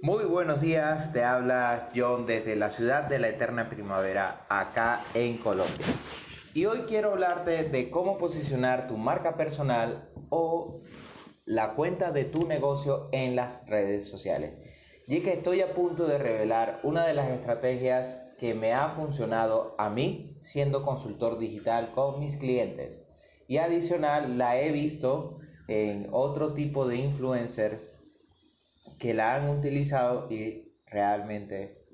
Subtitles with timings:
[0.00, 5.38] Muy buenos días, te habla John desde la ciudad de la eterna primavera, acá en
[5.38, 5.86] Colombia.
[6.54, 10.82] Y hoy quiero hablarte de cómo posicionar tu marca personal o
[11.44, 14.52] la cuenta de tu negocio en las redes sociales.
[15.08, 19.74] Y que estoy a punto de revelar una de las estrategias que me ha funcionado
[19.78, 23.02] a mí siendo consultor digital con mis clientes.
[23.48, 27.98] Y adicional la he visto en otro tipo de influencers
[28.98, 31.86] que la han utilizado y realmente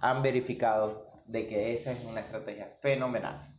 [0.00, 3.52] han verificado de que esa es una estrategia fenomenal.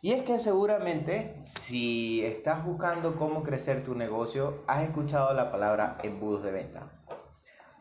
[0.00, 5.98] Y es que seguramente si estás buscando cómo crecer tu negocio, has escuchado la palabra
[6.02, 6.90] embudos de venta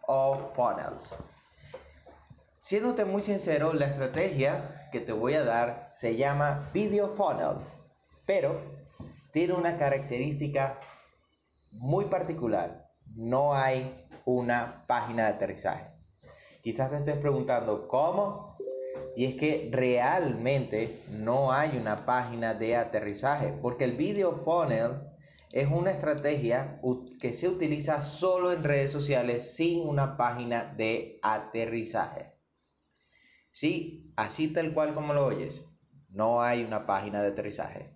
[0.07, 1.17] o funnels.
[2.61, 7.57] Siéndote muy sincero, la estrategia que te voy a dar se llama Video Funnel,
[8.25, 8.61] pero
[9.31, 10.79] tiene una característica
[11.71, 12.89] muy particular.
[13.15, 15.87] No hay una página de aterrizaje.
[16.61, 18.57] Quizás te estés preguntando cómo.
[19.15, 25.01] Y es que realmente no hay una página de aterrizaje, porque el Video Funnel
[25.51, 26.79] es una estrategia
[27.19, 32.33] que se utiliza solo en redes sociales sin una página de aterrizaje.
[33.51, 35.63] Sí, así tal cual como lo oyes,
[36.09, 37.93] no hay una página de aterrizaje.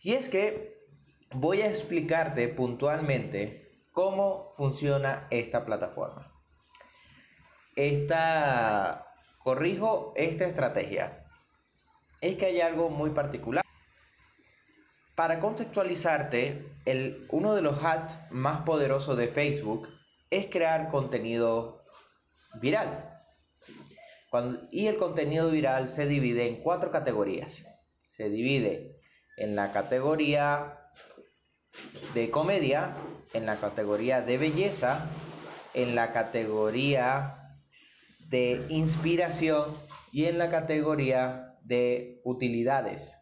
[0.00, 0.86] Y es que
[1.34, 3.63] voy a explicarte puntualmente
[3.94, 6.30] cómo funciona esta plataforma.
[7.76, 9.06] Esta,
[9.38, 11.24] corrijo esta estrategia.
[12.20, 13.64] Es que hay algo muy particular
[15.14, 16.66] para contextualizarte,
[17.30, 19.88] uno de los hacks más poderosos de Facebook
[20.30, 21.84] es crear contenido
[22.60, 23.10] viral.
[24.72, 27.64] y el contenido viral se divide en cuatro categorías.
[28.10, 28.96] Se divide
[29.36, 30.83] en la categoría
[32.14, 32.94] de comedia,
[33.32, 35.10] en la categoría de belleza,
[35.74, 37.58] en la categoría
[38.20, 39.74] de inspiración
[40.12, 43.12] y en la categoría de utilidades.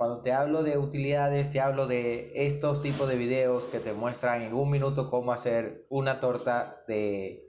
[0.00, 4.42] Cuando te hablo de utilidades, te hablo de estos tipos de videos que te muestran
[4.42, 7.44] en un minuto cómo hacer una torta de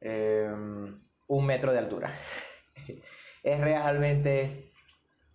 [0.00, 2.12] em, un metro de altura.
[3.44, 4.67] es realmente,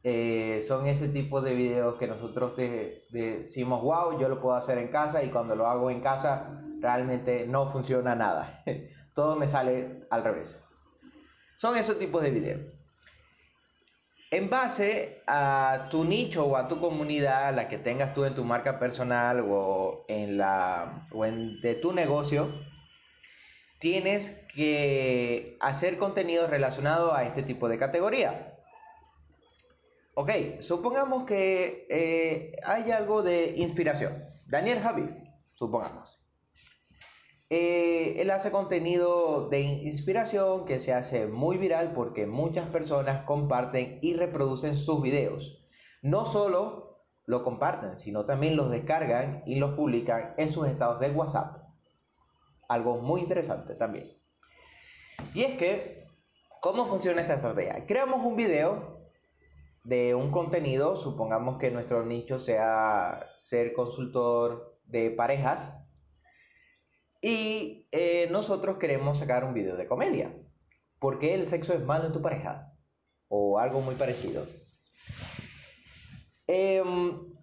[0.04, 2.54] eh, son ese tipo de videos que nosotros
[3.10, 7.48] decimos, wow, yo lo puedo hacer en casa y cuando lo hago en casa realmente
[7.48, 8.64] no funciona nada.
[9.14, 10.60] Todo me sale al revés.
[11.56, 12.62] Son esos tipos de videos.
[14.32, 18.44] En base a tu nicho o a tu comunidad, la que tengas tú en tu
[18.44, 22.52] marca personal o en la o en de tu negocio,
[23.78, 28.53] tienes que hacer contenido relacionado a este tipo de categoría.
[30.16, 30.30] Ok,
[30.60, 34.24] supongamos que eh, hay algo de inspiración.
[34.46, 35.10] Daniel Javid,
[35.54, 36.20] supongamos.
[37.50, 43.98] Eh, él hace contenido de inspiración que se hace muy viral porque muchas personas comparten
[44.04, 45.66] y reproducen sus videos.
[46.04, 51.10] No solo lo comparten, sino también los descargan y los publican en sus estados de
[51.10, 51.58] WhatsApp.
[52.68, 54.16] Algo muy interesante también.
[55.34, 56.08] Y es que,
[56.62, 57.86] ¿cómo funciona esta estrategia?
[57.88, 58.93] Creamos un video
[59.84, 65.74] de un contenido, supongamos que nuestro nicho sea ser consultor de parejas,
[67.24, 70.36] y eh, nosotros queremos sacar un video de comedia.
[71.00, 72.74] ¿Por qué el sexo es malo en tu pareja?
[73.30, 74.46] O algo muy parecido.
[76.48, 77.34] Em,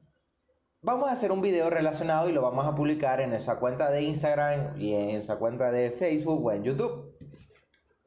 [0.83, 4.03] vamos a hacer un video relacionado y lo vamos a publicar en esa cuenta de
[4.03, 7.17] Instagram y en esa cuenta de Facebook o en YouTube.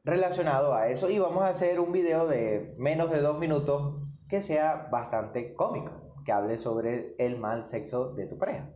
[0.04, 4.03] Relacionado a eso y vamos a hacer un video de menos de dos minutos
[4.34, 5.92] que sea bastante cómico,
[6.24, 8.70] que hable sobre el mal sexo de tu pareja.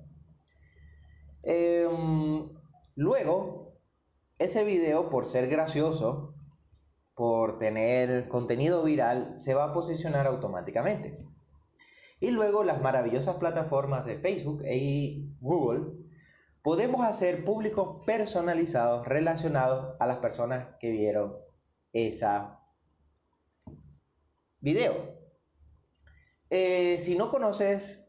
[1.42, 1.88] Eh,
[2.98, 3.78] Luego,
[4.41, 6.34] ese video, por ser gracioso,
[7.14, 11.24] por tener contenido viral, se va a posicionar automáticamente.
[12.19, 15.92] Y luego las maravillosas plataformas de Facebook y Google,
[16.60, 21.37] podemos hacer públicos personalizados relacionados a las personas que vieron
[21.93, 22.58] esa
[24.58, 25.18] video.
[26.50, 28.09] Eh, si no conoces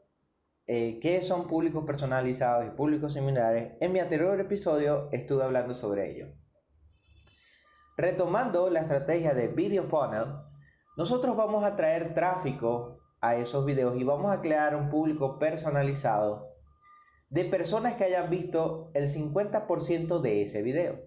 [0.65, 6.09] eh, qué son públicos personalizados y públicos similares, en mi anterior episodio estuve hablando sobre
[6.09, 6.27] ello.
[7.97, 10.35] Retomando la estrategia de Video Funnel,
[10.95, 16.47] nosotros vamos a traer tráfico a esos videos y vamos a crear un público personalizado
[17.29, 21.01] de personas que hayan visto el 50% de ese video.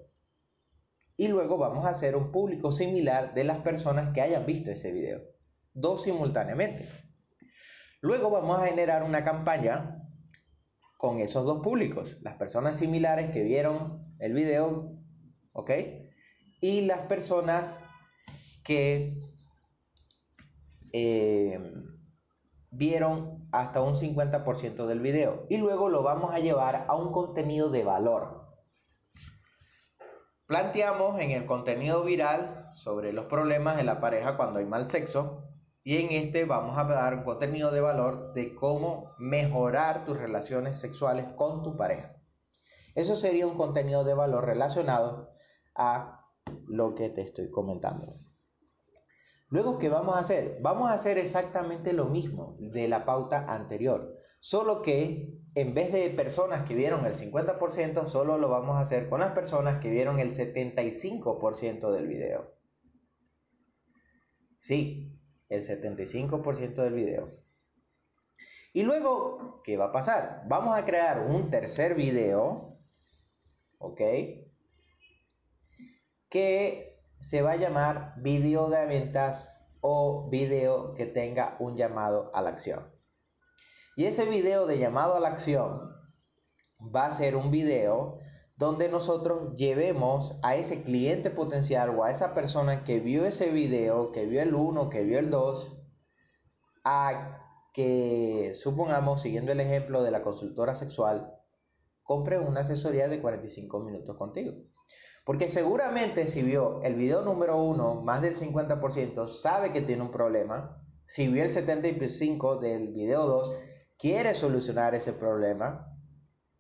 [1.17, 4.93] Y luego vamos a hacer un público similar de las personas que hayan visto ese
[4.93, 5.23] video,
[5.73, 7.12] dos simultáneamente.
[8.03, 10.03] Luego vamos a generar una campaña
[10.99, 14.99] con esos dos públicos, las personas similares que vieron el video,
[15.53, 15.71] ¿ok?
[16.61, 17.79] Y las personas
[18.65, 19.23] que
[20.93, 21.61] eh,
[22.73, 25.47] vieron hasta un 50% del video.
[25.49, 28.49] Y luego lo vamos a llevar a un contenido de valor.
[30.47, 35.53] Planteamos en el contenido viral sobre los problemas de la pareja cuando hay mal sexo
[35.85, 40.79] y en este vamos a dar un contenido de valor de cómo mejorar tus relaciones
[40.79, 42.17] sexuales con tu pareja.
[42.95, 45.31] Eso sería un contenido de valor relacionado
[45.75, 46.27] a
[46.67, 48.15] lo que te estoy comentando.
[49.49, 50.59] Luego, ¿qué vamos a hacer?
[50.63, 56.09] Vamos a hacer exactamente lo mismo de la pauta anterior, solo que en vez de
[56.11, 60.19] personas que vieron el 50%, solo lo vamos a hacer con las personas que vieron
[60.21, 62.55] el 75% del video.
[64.59, 65.22] Sí,
[65.53, 67.31] el 75% del video.
[68.73, 70.45] Y luego, ¿qué va a pasar?
[70.47, 72.79] Vamos a crear un tercer video,
[73.79, 74.01] ¿ok?
[76.31, 82.41] Que se va a llamar video de ventas o video que tenga un llamado a
[82.41, 82.91] la acción.
[83.95, 85.93] Y ese video de llamado a la acción
[86.81, 88.22] va a ser un video
[88.63, 94.13] donde nosotros llevemos a ese cliente potencial o a esa persona que vio ese video,
[94.13, 95.77] que vio el 1, que vio el 2,
[96.85, 97.41] a
[97.75, 101.35] que, supongamos, siguiendo el ejemplo de la consultora sexual,
[102.05, 104.53] compre una asesoría de 45 minutos contigo.
[105.25, 110.13] Porque seguramente si vio el video número 1, más del 50% sabe que tiene un
[110.13, 110.81] problema.
[111.07, 113.53] Si vio el 75 del video 2,
[113.99, 115.93] quiere solucionar ese problema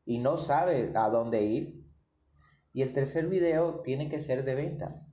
[0.04, 1.81] y no sabe a dónde ir.
[2.72, 5.06] Y el tercer video tiene que ser de venta.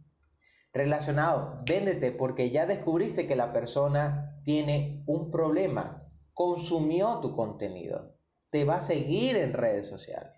[0.74, 8.16] Relacionado, véndete porque ya descubriste que la persona tiene un problema, consumió tu contenido,
[8.52, 10.34] te va a seguir en redes sociales.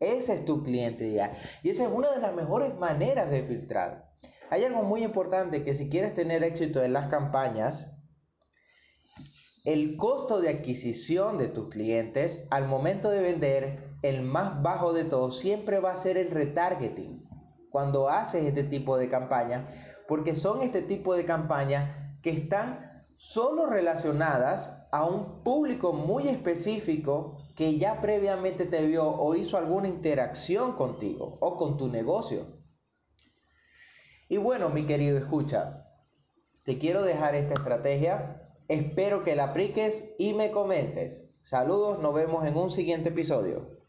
[0.00, 1.36] Ese es tu cliente ya.
[1.62, 4.10] Y esa es una de las mejores maneras de filtrar.
[4.50, 7.96] Hay algo muy importante que si quieres tener éxito en las campañas,
[9.64, 15.04] el costo de adquisición de tus clientes al momento de vender, el más bajo de
[15.04, 17.26] todos, siempre va a ser el retargeting.
[17.70, 19.72] Cuando haces este tipo de campañas,
[20.06, 27.38] porque son este tipo de campañas que están solo relacionadas a un público muy específico
[27.56, 32.46] que ya previamente te vio o hizo alguna interacción contigo o con tu negocio.
[34.28, 35.86] Y bueno, mi querido escucha,
[36.64, 41.24] te quiero dejar esta estrategia Espero que la apliques y me comentes.
[41.42, 43.81] Saludos, nos vemos en un siguiente episodio.